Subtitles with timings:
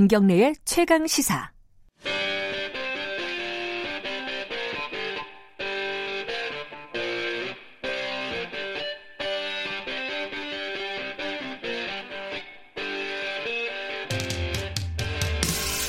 [0.00, 1.50] 김경래의 최강 시사.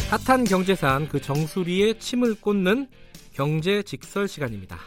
[0.09, 2.89] 핫한 경제산 그 정수리에 침을 꽂는
[3.31, 4.77] 경제 직설 시간입니다.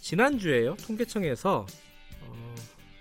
[0.00, 0.74] 지난주에요.
[0.84, 1.66] 통계청에서
[2.22, 2.54] 어,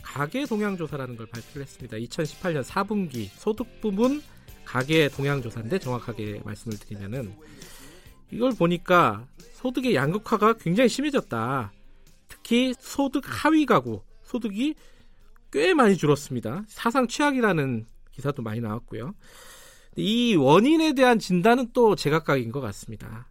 [0.03, 1.97] 가계 동향 조사라는 걸 발표를 했습니다.
[1.97, 4.21] 2018년 4분기 소득 부분
[4.67, 7.33] 가계 동향 조사인데 정확하게 말씀을 드리면은
[8.31, 11.71] 이걸 보니까 소득의 양극화가 굉장히 심해졌다.
[12.27, 14.75] 특히 소득 하위 가구 소득이
[15.53, 16.65] 꽤 많이 줄었습니다.
[16.67, 19.15] 사상 최악이라는 기사도 많이 나왔고요.
[19.95, 23.29] 이 원인에 대한 진단은 또 제각각인 것 같습니다.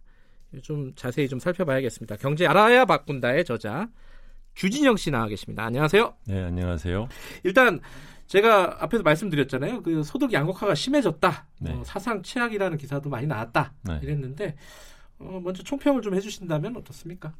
[0.63, 2.15] 좀 자세히 좀 살펴봐야겠습니다.
[2.15, 3.89] 경제 알아야 바꾼다의 저자
[4.55, 5.63] 주진영 씨 나와 계십니다.
[5.65, 6.15] 안녕하세요.
[6.25, 7.07] 네, 안녕하세요.
[7.43, 7.79] 일단
[8.27, 9.81] 제가 앞에서 말씀드렸잖아요.
[9.81, 11.45] 그 소득 양극화가 심해졌다.
[11.59, 11.71] 네.
[11.71, 13.73] 어, 사상 최악이라는 기사도 많이 나왔다.
[13.83, 13.99] 네.
[14.03, 14.55] 이랬는데
[15.19, 17.33] 어, 먼저 총평을 좀 해주신다면 어떻습니까?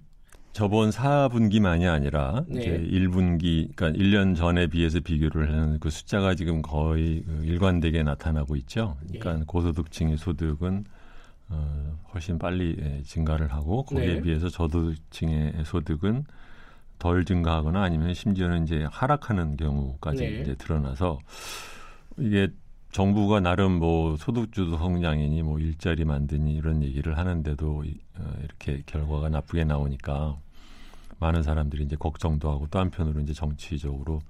[0.54, 2.62] 저번 4분기만이 아니라 네.
[2.62, 8.56] 이제 1분기, 그러니까 1년 전에 비해서 비교를 하는 그 숫자가 지금 거의 그 일관되게 나타나고
[8.56, 8.98] 있죠.
[9.02, 9.44] 그러니까 예.
[9.46, 10.86] 고소득층의 소득은
[11.50, 14.22] 어, 훨씬 빨리 예, 증가를 하고 거기에 네.
[14.22, 16.26] 비해서 저소득층의 소득은
[17.00, 20.42] 덜 증가하거나 아니면 심지어는 이제 하락하는 경우까지 네.
[20.42, 21.20] 이제 드러나서
[22.18, 22.50] 이게
[22.92, 27.84] 정부가 나름 뭐 소득주도 성장이니 뭐 일자리 만드니 이런 얘기를 하는데도
[28.16, 30.38] 어, 이렇게 결과가 나쁘게 나오니까
[31.20, 34.22] 많은 사람들이 이제 걱정도 하고 또 한편으로 이제 정치적으로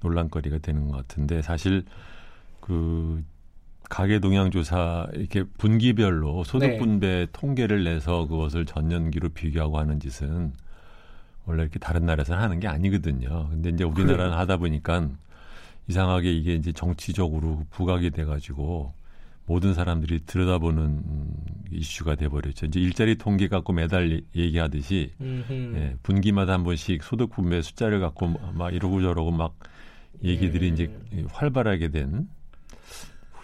[0.00, 1.84] 논란거리가 되는 것 같은데 사실
[2.60, 3.22] 그
[3.88, 6.76] 가계 동향 조사 이렇게 분기별로 소득 네.
[6.78, 7.26] 분배 네.
[7.32, 10.52] 통계를 내서 그것을 전년기로 비교하고 하는 짓은
[11.46, 13.48] 원래 이렇게 다른 나라에서는 하는 게 아니거든요.
[13.50, 14.38] 근데 이제 우리나라는 그래요.
[14.40, 15.08] 하다 보니까
[15.88, 18.92] 이상하게 이게 이제 정치적으로 부각이 돼가지고
[19.46, 21.02] 모든 사람들이 들여다보는
[21.70, 22.66] 이슈가 돼버렸죠.
[22.66, 28.74] 이제 일자리 통계 갖고 매달 얘기하듯이 예, 분기마다 한 번씩 소득 분배 숫자를 갖고 막
[28.74, 29.54] 이러고 저러고 막
[30.24, 30.70] 얘기들이 예.
[30.70, 30.90] 이제
[31.30, 32.28] 활발하게 된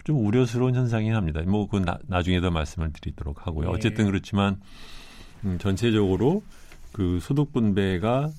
[0.03, 1.41] 좀 우려스러운 현상이긴 합니다.
[1.45, 3.69] 뭐 그건 나, 나중에 더 말씀을 드리도록 하고요.
[3.69, 3.71] 예.
[3.71, 4.59] 어쨌든 그렇지만
[5.45, 6.43] 음, 전체적으로
[6.93, 8.29] 그 소득 분배가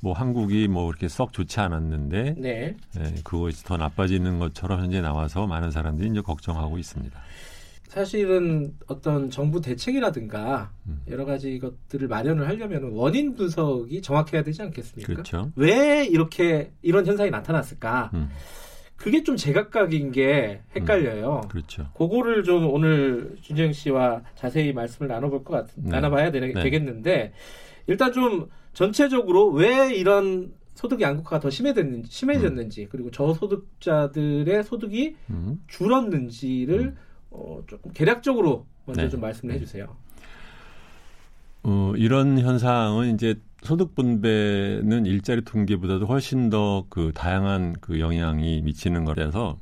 [0.00, 2.76] 뭐 한국이 뭐 이렇게 썩 좋지 않았는데 네.
[2.94, 7.18] 네, 그것이 더 나빠지는 것처럼 현재 나와서 많은 사람들이 이제 걱정하고 있습니다.
[7.88, 11.00] 사실은 어떤 정부 대책이라든가 음.
[11.08, 15.12] 여러 가지 것들을 마련을 하려면 원인 분석이 정확해야 되지 않겠습니까?
[15.12, 15.52] 그렇죠.
[15.56, 18.10] 왜 이렇게 이런 현상이 나타났을까?
[18.14, 18.28] 음.
[18.96, 21.42] 그게 좀 제각각인 게 헷갈려요.
[21.44, 21.48] 음.
[21.48, 21.86] 그렇죠.
[21.94, 25.90] 그거를 좀 오늘 준정 씨와 자세히 말씀을 나눠볼 것 같, 네.
[25.90, 26.70] 나눠봐야 되, 네.
[26.70, 27.32] 겠는데
[27.86, 32.88] 일단 좀 전체적으로 왜 이런 소득 양극화가 더 심해졌는지, 심해졌는지 음.
[32.90, 35.60] 그리고 저소득자들의 소득이 음.
[35.68, 36.96] 줄었는지를 음.
[37.30, 39.08] 어, 조금 개략적으로 먼저 네.
[39.08, 39.60] 좀 말씀을 네.
[39.60, 39.96] 해주세요.
[41.62, 49.04] 어, 이런 현상은 이제 소득 분배는 일자리 통계보다도 훨씬 더 그 다양한 그 영향이 미치는
[49.04, 49.58] 거라서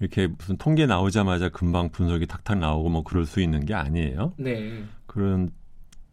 [0.00, 4.34] 이렇게 무슨 통계 나오자마자 금방 분석이 탁탁 나오고 뭐 그럴 수 있는 게 아니에요.
[4.36, 4.84] 네.
[5.06, 5.48] 그런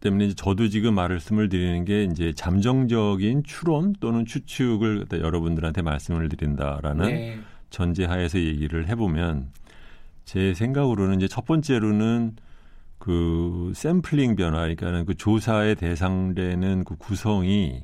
[0.04, 7.06] 때문에 이제 저도 지금 말씀을 드리는 게 이제 잠정적인 추론 또는 추측을 여러분들한테 말씀을 드린다라는
[7.06, 7.40] 네.
[7.70, 9.48] 전제하에서 얘기를 해보면
[10.24, 12.36] 제 생각으로는 이제 첫 번째로는
[12.98, 17.82] 그 샘플링 변화, 그러니까는 그 조사의 대상되는 그 구성이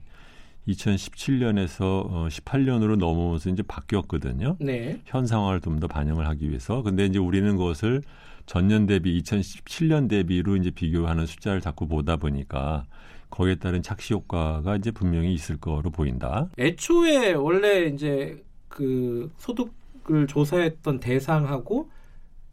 [0.72, 4.56] 2017년에서 어 18년으로 넘어오면서 이제 바뀌었거든요.
[4.60, 5.00] 네.
[5.04, 6.82] 현 상황을 좀 더 반영을 하기 위해서.
[6.82, 8.02] 근데 이제 우리는 그것을
[8.46, 12.84] 전년 대비 2017년 대비로 이제 비교하는 숫자를 자꾸 보다 보니까
[13.30, 16.48] 거기에 따른 착시 효과가 이제 분명히 있을 거로 보인다.
[16.58, 21.88] 애초에 원래 이제 그 소득을 조사했던 대상하고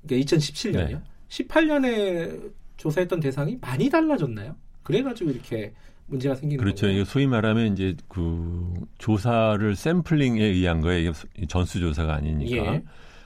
[0.06, 0.90] 그러니까 2017년이요.
[0.90, 1.02] 네.
[1.30, 4.56] 18년에 조사했던 대상이 많이 달라졌나요?
[4.84, 5.74] 그래가지고 이렇게
[6.08, 6.88] 문제가 생기는 그렇죠.
[6.88, 7.04] 거예요.
[7.04, 11.12] 소위 말하면 이제 그 조사를 샘플링에 의한 거예요.
[11.36, 12.76] 이게 전수 조사가 아니니까.
[12.76, 12.84] 예.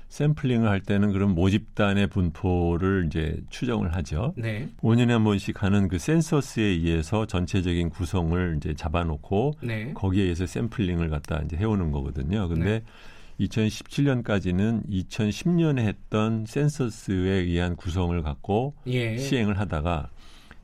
[0.09, 4.33] 샘플링을 할 때는 그런 모집단의 분포를 이제 추정을 하죠.
[4.35, 4.67] 네.
[4.81, 9.93] 5년에 한 번씩 하는 그 센서스에 의해서 전체적인 구성을 이제 잡아놓고 네.
[9.93, 12.49] 거기에 의해서 샘플링을 갖다 이제 해오는 거거든요.
[12.49, 12.79] 근데
[13.39, 13.45] 네.
[13.45, 19.17] 2017년까지는 2010년에 했던 센서스에 의한 구성을 갖고 예.
[19.17, 20.09] 시행을 하다가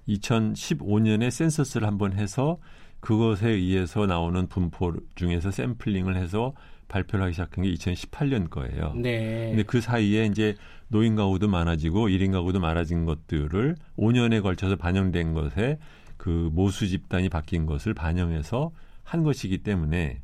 [0.08, 2.60] 2015년에 센서스를 한번 해서
[3.00, 6.54] 그것에 의해서 나오는 분포 중에서 샘플링을 해서
[6.88, 8.94] 발표를 하기 시작한 게 2018년 거예요.
[8.96, 9.50] 네.
[9.50, 10.56] 근데 그 사이에 이제
[10.88, 15.80] 노인 가구도 많아지고 1인 가구도 많아진 것들을 5년에 걸쳐서 반영된 것에
[16.16, 18.72] 그 모수 집단이 바뀐 것을 반영해서
[19.04, 20.22] 한 것이기 때문에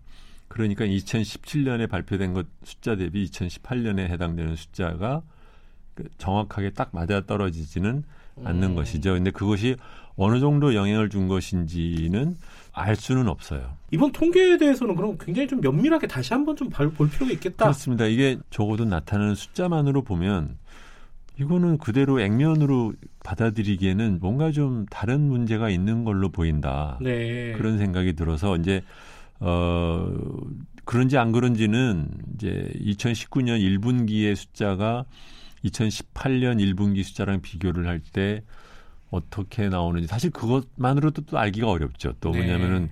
[0.48, 5.22] 그러니까 2017년에 발표된 것 숫자 대비 2018년에 해당되는 숫자가
[5.96, 8.04] 그 정확하게 딱 맞아 떨어지지는
[8.44, 8.76] 않는 음.
[8.76, 9.14] 것이죠.
[9.14, 9.76] 근데 그것이
[10.16, 12.36] 어느 정도 영향을 준 것인지는
[12.72, 13.78] 알 수는 없어요.
[13.92, 17.66] 이번 통계에 대해서는 그럼 굉장히 좀 면밀하게 다시 한번 좀 볼 필요가 있겠다.
[17.66, 18.06] 그렇습니다.
[18.06, 20.58] 이게 적어도 나타나는 숫자만으로 보면
[21.40, 22.94] 이거는 그대로 액면으로
[23.24, 27.00] 받아들이기에는 뭔가 좀 다른 문제가 있는 걸로 보인다.
[27.02, 27.54] 네.
[27.54, 28.82] 그런 생각이 들어서 이제
[29.40, 30.12] 어
[30.86, 35.06] 그런지 안 그런지는 이제 2019년 1분기의 숫자가
[35.65, 38.44] 2018년 1분기 숫자랑 비교를 할 때
[39.12, 42.13] 어떻게 나오는지 사실 그것만으로도 또 알기가 어렵죠.
[42.19, 42.92] 또 뭐냐면은 네.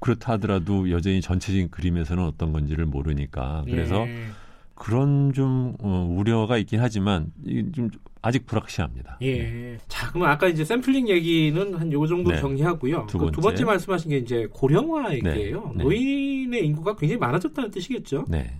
[0.00, 4.26] 그렇다 하더라도 여전히 전체적인 그림에서는 어떤 건지를 모르니까 그래서 네.
[4.74, 7.32] 그런 좀 어, 우려가 있긴 하지만
[7.72, 7.88] 좀
[8.20, 9.18] 아직 불확실합니다.
[9.22, 9.38] 예.
[9.42, 9.78] 네.
[9.86, 12.40] 자, 그러면 아까 이제 샘플링 얘기는 한 요 정도 네.
[12.40, 13.06] 정리하고요.
[13.08, 13.30] 두 번째.
[13.30, 15.72] 그 두 번째 말씀하신 게 이제 고령화 얘기예요.
[15.76, 15.84] 네.
[15.84, 18.24] 노인의 인구가 굉장히 많아졌다는 뜻이겠죠.
[18.28, 18.50] 네.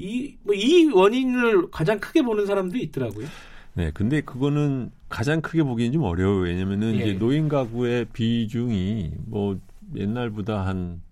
[0.00, 3.26] 이, 뭐, 이 원인을 가장 크게 보는 사람도 있더라고요.
[3.74, 6.42] 네, 근데 그거는 가장 크게 보기엔 좀 어려워요.
[6.42, 7.02] 왜냐면은 예.
[7.02, 9.58] 이제 노인 가구의 비중이 뭐
[9.94, 11.02] 옛날보다 한,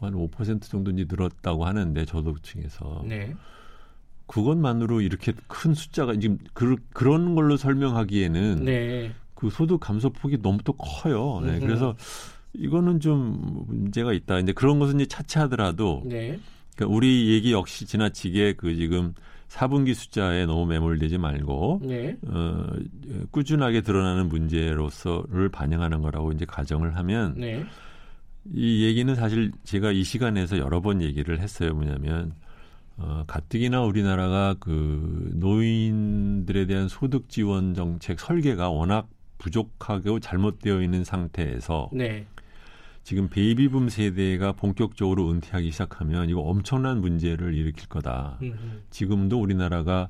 [0.00, 3.04] 한 5% 정도인지 늘었다고 하는데 저도층에서.
[3.06, 3.34] 네.
[4.26, 9.12] 그것만으로 이렇게 큰 숫자가 지금 그, 그런 걸로 설명하기에는 네.
[9.34, 11.40] 그 소득 감소 폭이 너무 또 커요.
[11.44, 11.96] 네, 그래서
[12.54, 14.38] 이거는 좀 문제가 있다.
[14.38, 16.38] 이제 그런 것은 이제 차치하더라도 네.
[16.76, 19.14] 그러니까 우리 얘기 역시 지나치게 그 지금
[19.48, 22.16] 4분기 숫자에 너무 매몰되지 말고 네.
[22.26, 22.66] 어,
[23.30, 27.64] 꾸준하게 드러나는 문제로서를 반영하는 거라고 이제 가정을 하면 네.
[28.52, 31.74] 이 얘기는 사실 제가 이 시간에서 여러 번 얘기를 했어요.
[31.74, 32.32] 뭐냐면
[32.96, 39.08] 어, 가뜩이나 우리나라가 그 노인들에 대한 소득 지원 정책 설계가 워낙
[39.38, 42.26] 부족하고 잘못되어 있는 상태에서 네.
[43.04, 48.38] 지금 베이비붐 세대가 본격적으로 은퇴하기 시작하면 이거 엄청난 문제를 일으킬 거다.
[48.40, 48.54] 음흠.
[48.90, 50.08] 지금도 우리나라가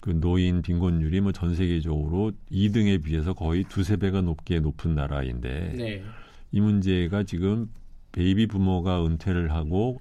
[0.00, 6.02] 그 노인 빈곤율이 뭐 전 세계적으로 2등에 비해서 거의 두세 배가 높게 높은 나라인데 네.
[6.52, 7.70] 이 문제가 지금
[8.12, 10.00] 베이비 부모가 은퇴를 하고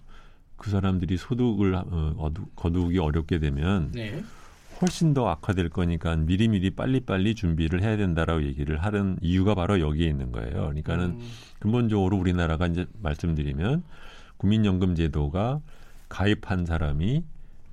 [0.57, 4.21] 그 사람들이 소득을 어, 거두기 어렵게 되면 네.
[4.81, 10.31] 훨씬 더 악화될 거니까 미리미리 빨리빨리 준비를 해야 된다라고 얘기를 하는 이유가 바로 여기에 있는
[10.31, 10.52] 거예요.
[10.52, 11.20] 그러니까는 음.
[11.60, 13.84] 근본적으로 우리나라가 이제 말씀드리면
[14.38, 15.62] 국민연금 제도가
[16.10, 17.24] 가입한 사람이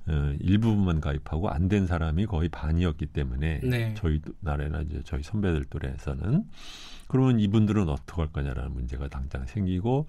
[0.09, 3.95] 어, 일부분만 가입하고 안 된 사람이 거의 반이었기 때문에 네.
[3.97, 6.45] 저희 나라나 이제 저희 선배들 또래에서는
[7.07, 10.07] 그러면 이분들은 어떻게 할 거냐라는 문제가 당장 생기고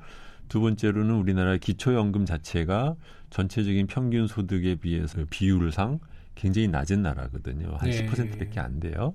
[0.47, 2.95] 두 번째로는 우리나라 기초연금 자체가
[3.29, 5.99] 전체적인 평균 소득에 비해서 비율상
[6.41, 7.75] 굉장히 낮은 나라거든요.
[7.77, 8.07] 한 네.
[8.07, 9.13] 10%밖에 안 돼요.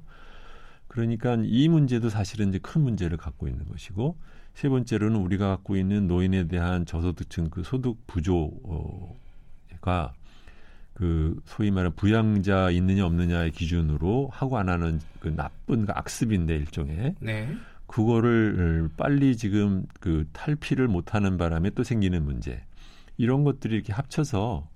[0.86, 4.16] 그러니까 이 문제도 사실은 이제 큰 문제를 갖고 있는 것이고
[4.54, 8.54] 세 번째로는 우리가 갖고 있는 노인에 대한 저소득층 그 소득 부조가
[10.94, 17.16] 그 소위 말하는 부양자 있느냐 없느냐의 기준으로 하고 안 하는 그 나쁜 그 악습인데 일종의
[17.20, 17.54] 네.
[17.88, 22.62] 그거를 빨리 지금 그 탈피를 못하는 바람에 또 생기는 문제
[23.16, 24.68] 이런 것들이 이렇게 합쳐서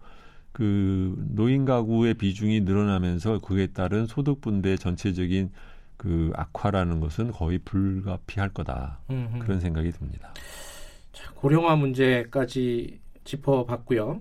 [0.52, 5.50] 그 노인 가구의 비중이 늘어나면서 그에 따른 소득 분배 전체적인
[5.96, 9.38] 그 악화라는 것은 거의 불가피할 거다 음흠.
[9.40, 10.32] 그런 생각이 듭니다.
[11.12, 14.20] 자, 고령화 문제까지 짚어봤고요.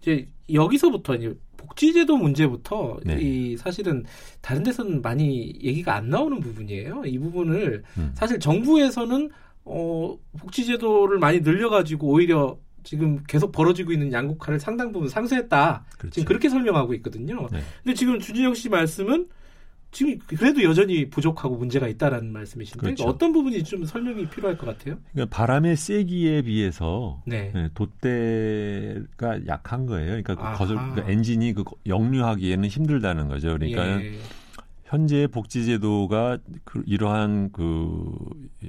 [0.00, 3.18] 이제 여기서부터 이제 복지제도 문제부터 네.
[3.20, 4.04] 이 사실은
[4.40, 7.02] 다른 데서는 많이 얘기가 안 나오는 부분이에요.
[7.04, 8.10] 이 부분을 음.
[8.14, 9.30] 사실 정부에서는
[9.64, 15.84] 어 복지제도를 많이 늘려가지고 오히려 지금 계속 벌어지고 있는 양극화를 상당 부분 상쇄했다.
[15.98, 16.14] 그렇죠.
[16.14, 17.48] 지금 그렇게 설명하고 있거든요.
[17.52, 17.60] 네.
[17.82, 19.28] 근데 지금 주진영 씨 말씀은
[19.92, 23.04] 지금 그래도 여전히 부족하고 문제가 있다라는 말씀이신데 그렇죠.
[23.04, 24.98] 어떤 부분이 좀 설명이 필요할 것 같아요?
[25.12, 27.50] 그러니까 바람의 세기에 비해서 네.
[27.52, 30.22] 네, 돛대가 약한 거예요.
[30.22, 33.48] 그러니까 그 거절, 그러니까 엔진이 그 역류하기에는 힘들다는 거죠.
[33.48, 34.12] 그러니까 예.
[34.84, 38.12] 현재 복지제도가 그 이러한 그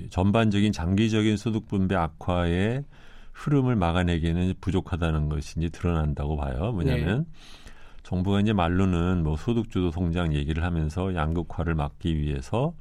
[0.09, 2.83] 전반적인 장기적인 소득 분배 악화에
[3.33, 6.71] 흐름을 막아내기에는 부족하다는 것이 이제 드러난다고 봐요.
[6.71, 7.41] 뭐냐면 네.
[8.03, 12.73] 정부가 이제 말로는 뭐 소득주도 성장 얘기를 하면서 양극화를 막기 위해서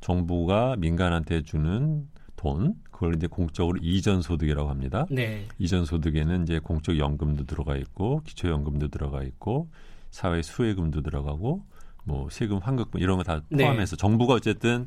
[0.00, 2.06] 정부가 민간한테 주는
[2.36, 5.06] 돈 그걸 이제 공적으로 이전 소득이라고 합니다.
[5.10, 5.48] 네.
[5.58, 9.68] 이전 소득에는 이제 공적 연금도 들어가 있고 기초 연금도 들어가 있고
[10.10, 11.64] 사회 수혜금도 들어가고
[12.04, 13.64] 뭐 세금 환급금 이런 거다 네.
[13.64, 14.00] 포함해서 네.
[14.00, 14.86] 정부가 어쨌든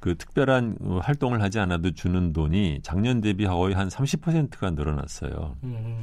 [0.00, 5.56] 그 특별한 활동을 하지 않아도 주는 돈이 작년 대비 거의 한 30%가 늘어났어요.
[5.64, 6.00] 음.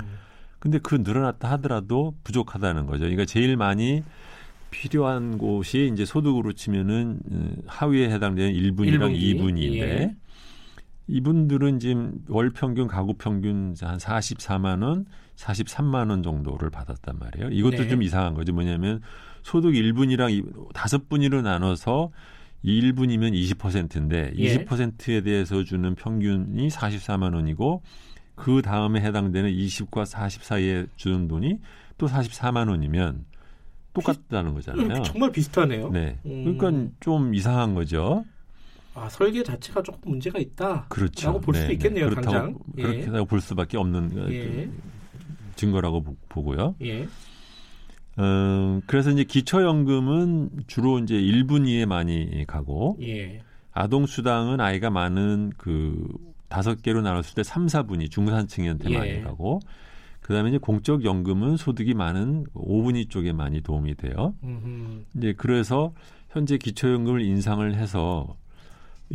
[0.59, 3.01] 근데 그 늘어났다 하더라도 부족하다는 거죠.
[3.01, 4.03] 그러니까 제일 많이
[4.71, 9.35] 필요한 곳이 이제 소득으로 치면은 어, 하위에 해당되는 1분이랑 1분기.
[9.35, 10.15] 2분인데 예.
[11.07, 17.49] 이분들은 지금 월 평균 가구 평균 한 44만 원, 43만 원 정도를 받았단 말이에요.
[17.51, 17.87] 이것도 네.
[17.87, 18.53] 좀 이상한 거죠.
[18.53, 19.01] 뭐냐면
[19.43, 22.11] 소득 1분이랑 다섯 분위로 나눠서
[22.65, 24.57] 1분이면 20%인데 예.
[24.65, 27.81] 20%에 대해서 주는 평균이 44만 원이고
[28.35, 31.59] 그 다음에 해당되는 20과 40 사이에 주는 돈이
[31.97, 33.25] 또 44만 원이면
[33.93, 34.97] 똑같다는 거잖아요.
[34.97, 35.89] 음, 정말 비슷하네요.
[35.89, 36.19] 네.
[36.25, 36.57] 음.
[36.57, 38.25] 그러니까 좀 이상한 거죠.
[38.93, 40.85] 아, 설계 자체가 조금 문제가 있다.
[40.89, 41.27] 그렇죠.
[41.27, 42.15] 라고 볼 네, 수도 있겠네요, 네.
[42.15, 42.57] 당장.
[42.77, 42.81] 예.
[42.81, 44.45] 그렇게 볼 수밖에 없는 예.
[44.45, 44.71] 그
[45.55, 46.75] 증거라고 보고요.
[46.81, 47.07] 예.
[48.19, 53.41] 음, 그래서 이제 기초연금은 주로 이제 1분위에 많이 가고 예.
[53.73, 56.07] 아동수당은 아이가 많은 그
[56.47, 58.97] 다섯 개로 나눴을 때 3, 4분위 중산층한테 예.
[58.97, 59.59] 많이 가고
[60.21, 64.33] 그다음에 이제 공적 연금은 소득이 많은 5분위 쪽에 많이 도움이 돼요.
[64.43, 65.03] 음흠.
[65.17, 65.93] 이제 그래서
[66.29, 68.35] 현재 기초연금을 인상을 해서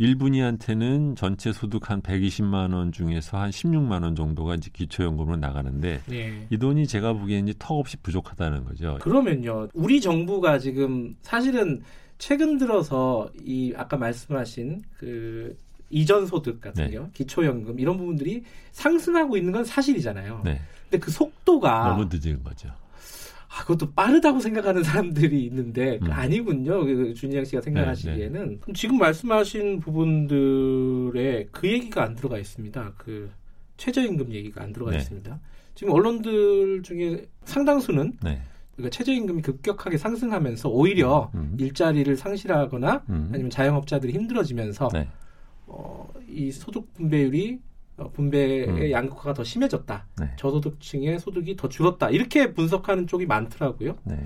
[0.01, 6.47] 1분위한테는 전체 소득 한 120만 원 중에서 한 16만 원 정도가 이제 기초연금으로 나가는데 네.
[6.49, 8.97] 이 돈이 제가 보기에는 이제 턱없이 부족하다는 거죠.
[9.01, 9.69] 그러면요.
[9.73, 11.81] 우리 정부가 지금 사실은
[12.17, 15.55] 최근 들어서 이 아까 말씀하신 그
[15.89, 16.95] 이전 소득 같은 네.
[16.95, 20.41] 요 기초연금 이런 부분들이 상승하고 있는 건 사실이잖아요.
[20.43, 20.59] 네.
[20.89, 22.69] 근데 그 속도가 너무 늦은 거죠.
[23.53, 26.11] 아, 그것도 빠르다고 생각하는 사람들이 있는데 음.
[26.11, 26.85] 아니군요.
[26.85, 28.73] 그 준희양 씨가 생각하시기에는 네, 네.
[28.73, 32.93] 지금 말씀하신 부분들에 그 얘기가 안 들어가 있습니다.
[32.97, 33.29] 그
[33.75, 34.97] 최저임금 얘기가 안 들어가 네.
[34.97, 35.39] 있습니다.
[35.75, 38.41] 지금 언론들 중에 상당수는 네.
[38.75, 41.51] 그러니까 최저임금이 급격하게 상승하면서 오히려 음.
[41.51, 41.57] 음.
[41.59, 43.29] 일자리를 상실하거나 음.
[43.33, 45.09] 아니면 자영업자들이 힘들어지면서 네.
[45.67, 47.70] 어, 이 소득 분배율이 어,
[48.09, 48.91] 분배의 음.
[48.91, 50.05] 양극화가 더 심해졌다.
[50.19, 50.31] 네.
[50.37, 52.09] 저소득층의 소득이 더 줄었다.
[52.09, 53.97] 이렇게 분석하는 쪽이 많더라고요.
[54.03, 54.17] 네.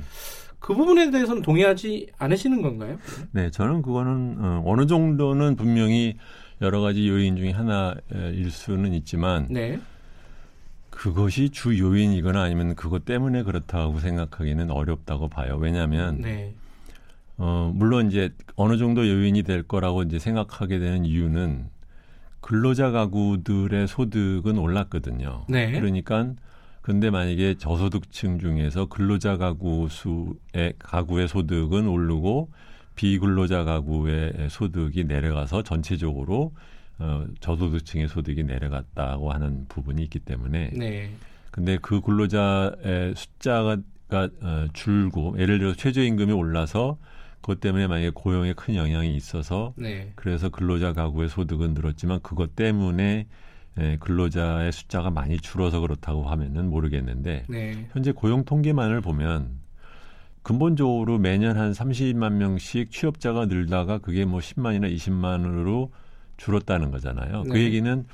[0.60, 2.98] 그 부분에 대해서는 동의하지 않으시는 건가요?
[3.32, 6.18] 네, 저는 그거는 어, 어느 정도는 분명히
[6.62, 9.80] 여러 가지 요인 중에 하나일 수는 있지만 네.
[10.90, 15.58] 그것이 주 요인이거나 아니면 그것 때문에 그렇다고 생각하기는 어렵다고 봐요.
[15.60, 16.56] 왜냐하면 네.
[17.38, 21.70] 어, 물론 이제 어느 정도 요인이 될 거라고 이제 생각하게 되는 이유는
[22.46, 25.46] 근로자 가구들의 소득은 올랐거든요.
[25.50, 25.72] 네.
[25.72, 26.32] 그러니까
[26.84, 32.52] 근데 만약에 저소득층 중에서 근로자 가구 수의 가구의 소득은 오르고
[32.94, 36.54] 비근로자 가구의 소득이 내려가서 전체적으로
[37.00, 41.10] 어, 저소득층의 소득이 내려갔다고 하는 부분이 있기 때문에 네.
[41.50, 43.78] 근데 그 근로자의 숫자가
[44.12, 47.00] 어, 줄고 예를 들어 최저임금이 올라서
[47.46, 50.12] 그것 때문에 만약에 고용에 큰 영향이 있어서 네.
[50.16, 53.28] 그래서 근로자 가구의 소득은 늘었지만 그것 때문에
[53.80, 57.88] 예, 근로자의 숫자가 많이 줄어서 그렇다고 하면은 모르겠는데 네.
[57.92, 59.60] 현재 고용 통계만을 보면
[60.42, 65.92] 근본적으로 매년 한 30만 명씩 취업자가 늘다가 그게 뭐 10만이나 20만으로
[66.38, 67.44] 줄었다는 거잖아요.
[67.44, 67.54] 그 네.
[67.54, 68.06] 그 얘기는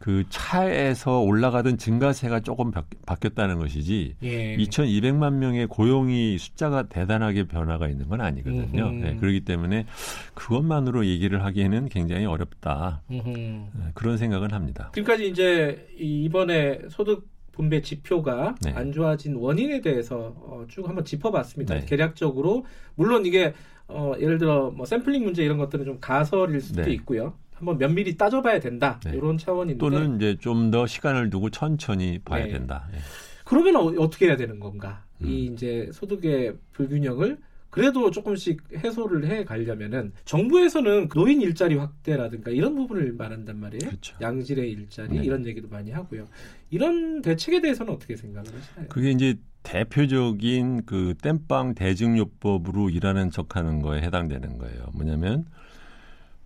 [0.00, 2.84] 그 차에서 올라가던 증가세가 조금 바,
[3.16, 4.56] 뀌었다는 것이지 예.
[4.56, 8.92] 2,200만 명의 고용이 숫자가 대단하게 변화가 있는 건 아니거든요.
[8.92, 9.84] 네, 그렇기 때문에
[10.32, 13.02] 그것만으로 얘기를 하기에는 굉장히 어렵다.
[13.08, 14.90] 네, 그런 생각은 합니다.
[14.94, 18.72] 지금까지 이제 이번에 소득 분배 지표가 네.
[18.72, 21.74] 안 좋아진 원인에 대해서 어, 쭉 한번 짚어봤습니다.
[21.74, 21.84] 네.
[21.84, 22.64] 계략적으로
[22.94, 23.52] 물론 이게
[23.86, 26.92] 어, 예를 들어 뭐 샘플링 문제 이런 것들은 좀 가설일 수도 네.
[26.92, 27.34] 있고요.
[27.60, 28.98] 한번 면밀히 따져봐야 된다.
[29.04, 29.12] 네.
[29.14, 32.52] 이런 차원인데 또는 이제 좀 더 시간을 두고 천천히 봐야 네.
[32.52, 32.86] 된다.
[32.94, 32.98] 예.
[33.44, 35.04] 그러면 어, 떻게 해야 되는 건가?
[35.22, 35.26] 음.
[35.28, 37.38] 이 이제 소득의 불균형을
[37.70, 43.90] 그래도 조금씩 해소를 해 가려면은 정부에서는 노인 일자리 확대라든가 이런 부분을 말한단 말이에요.
[43.90, 44.16] 그렇죠.
[44.20, 45.24] 양질의 일자리 네.
[45.24, 46.26] 이런 얘기도 많이 하고요.
[46.70, 48.86] 이런 대책에 대해서는 어떻게 생각을 하시나요?
[48.88, 54.86] 그게 이제 대표적인 그 땜빵 대증요법으로 일하는 척하는 거에 해당되는 거예요.
[54.94, 55.44] 뭐냐면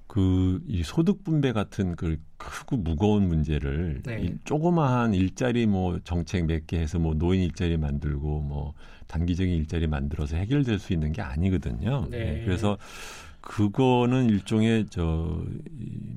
[0.07, 4.21] 그 이 소득 분배 같은 그 크고 무거운 문제를 네.
[4.23, 8.75] 이 조그마한 일자리 뭐 정책 몇 개 해서 뭐 노인 일자리 만들고 뭐
[9.07, 12.07] 단기적인 일자리 만들어서 해결될 수 있는 게 아니거든요.
[12.11, 12.43] 네.
[12.45, 12.77] 그래서
[13.41, 15.43] 그거는 일종의 저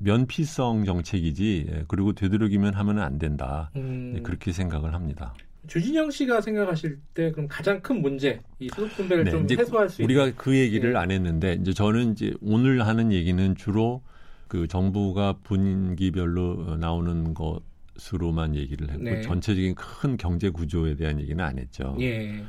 [0.02, 4.12] 면피성 정책이지 예, 그리고 되도록이면 하면 안 된다 음.
[4.14, 5.34] 네, 그렇게 생각을 합니다.
[5.68, 10.02] 주진영 씨가 생각하실 때 그럼 가장 큰 문제 이 소득 분배를 네, 좀 해소할 수
[10.02, 10.98] 우리가 있는 그 얘기를 네.
[10.98, 14.02] 안 했는데 이제 저는 이제 오늘 하는 얘기는 주로
[14.48, 19.22] 그 정부가 분기별로 나오는 것으로만 얘기를 했고 네.
[19.22, 21.96] 전체적인 큰 경제 구조에 대한 얘기는 안 했죠.
[22.00, 22.42] 예.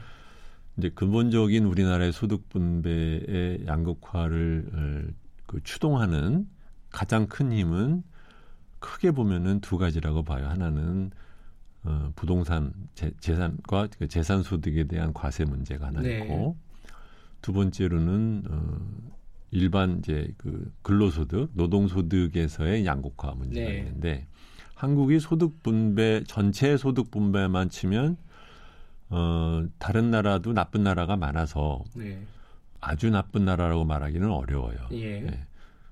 [0.77, 5.11] 이제 근본적인 우리나라의 소득 분배의 양극화를 어,
[5.45, 6.47] 그 추동하는
[6.89, 8.03] 가장 큰 힘은
[8.79, 10.47] 크게 보면은 두 가지라고 봐요.
[10.47, 11.11] 하나는
[11.83, 16.19] 어, 부동산 재, 재산과 그 재산 소득에 대한 과세 문제가 하나 네.
[16.19, 16.57] 있고
[17.41, 18.79] 두 번째로는 어,
[19.51, 23.77] 일반 이제 그 근로소득, 노동소득에서의 양극화 문제가 네.
[23.79, 24.27] 있는데
[24.75, 28.17] 한국이 소득 분배 전체 소득 분배만 치면
[29.09, 32.21] 어, 다른 나라도 나쁜 나라가 많아서 네.
[32.79, 34.77] 아주 나쁜 나라라고 말하기는 어려워요.
[34.91, 35.19] 예.
[35.21, 35.45] 네.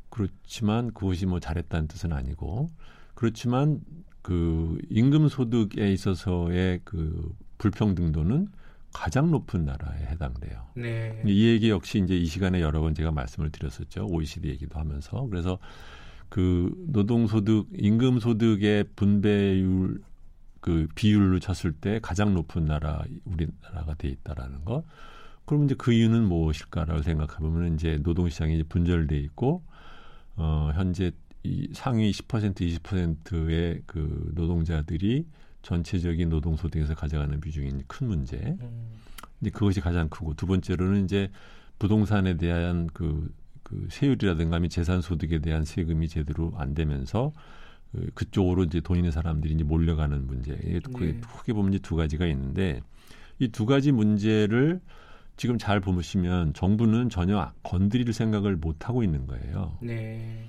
[0.10, 2.70] 그렇지만 그것이 뭐 잘했다는 뜻은 아니고
[3.14, 3.82] 그렇지만
[4.28, 8.50] 그 임금 소득에 있어서의 그 불평등도는
[8.92, 10.66] 가장 높은 나라에 해당돼요.
[10.76, 11.24] 네.
[11.26, 14.06] 이 얘기 역시 이제 이 시간에 여러 번 제가 말씀을 드렸었죠.
[14.08, 15.60] OECD 얘기도 하면서 그래서
[16.28, 20.02] 그 노동소득, 임금 소득의 분배율
[20.60, 24.84] 그 비율로 쳤을 때 가장 높은 나라 우리나라가 돼 있다라는 것.
[25.46, 29.64] 그러면 이제 그 이유는 무엇일까라고 생각해 보면 이제 노동 시장이 이제 분절돼 있고
[30.36, 31.14] 어 현재
[31.48, 35.26] 이 상위 10% 20%의 그 노동자들이
[35.62, 38.38] 전체적인 노동 소득에서 가져가는 비중이 큰 문제.
[38.38, 38.92] 음.
[39.42, 41.30] 이제 그것이 가장 크고 두 번째로는 이제
[41.80, 47.32] 부동산에 대한 그, 그 세율이라든가 재산 소득에 대한 세금이 제대로 안 되면서
[47.92, 50.56] 그, 그쪽으로 이제 돈 있는 사람들이 이제 몰려가는 문제.
[50.56, 50.80] 네.
[50.82, 52.82] 크게 보면 이제 두 가지가 있는데
[53.40, 54.82] 이 두 가지 문제를
[55.36, 59.78] 지금 잘 보시면 정부는 전혀 건드릴 생각을 못 하고 있는 거예요.
[59.82, 60.46] 네.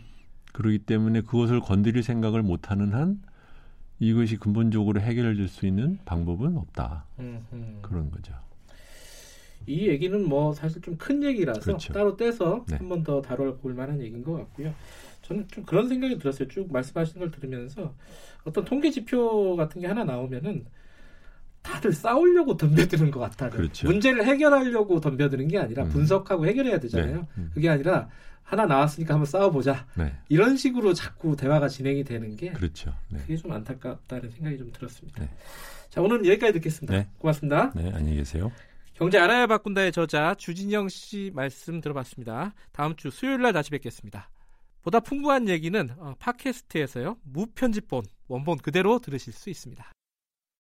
[0.59, 3.23] 그렇기 때문에 그것을 건드릴 생각을 못 하는 한
[4.01, 7.05] 이것이 근본적으로 해결될 수 있는 방법은 없다.
[7.21, 7.79] 음흠.
[7.83, 8.35] 그런 거죠.
[9.67, 11.93] 이 얘기는 뭐 사실 좀 큰 얘기라서 그렇죠.
[11.93, 12.77] 따로 떼서 네.
[12.77, 14.75] 한번 더 다뤄볼 만한 얘기인 것 같고요.
[15.23, 16.49] 저는 좀 그런 생각이 들었어요.
[16.49, 17.95] 쭉 말씀하시는 걸 들으면서
[18.45, 20.67] 어떤 통계 지표 같은 게 하나 나오면은
[21.63, 23.51] 다들 싸우려고 덤벼드는 것 같아요.
[23.51, 23.87] 그렇죠.
[23.87, 25.89] 문제를 해결하려고 덤벼드는 게 아니라 음.
[25.91, 27.17] 분석하고 해결해야 되잖아요.
[27.17, 27.27] 네.
[27.39, 27.51] 음.
[27.55, 28.09] 그게 아니라
[28.43, 29.87] 하나 나왔으니까 한번 싸워보자.
[29.95, 30.15] 네.
[30.29, 32.95] 이런 식으로 자꾸 대화가 진행이 되는 게 그렇죠.
[33.11, 33.19] 네.
[33.19, 35.21] 그게 좀 안타깝다는 생각이 좀 들었습니다.
[35.23, 35.31] 네.
[35.91, 36.95] 자 오늘은 여기까지 듣겠습니다.
[36.95, 37.09] 네.
[37.19, 37.73] 고맙습니다.
[37.75, 38.51] 네, 안녕히 계세요.
[38.95, 42.55] 경제 알아야 바꾼다의 저자 주진영 씨 말씀 들어봤습니다.
[42.73, 44.31] 다음 주 수요일 날 다시 뵙겠습니다.
[44.83, 49.93] 보다 풍부한 얘기는 어, 팟캐스트에서요 무편집본 원본 그대로 들으실 수 있습니다.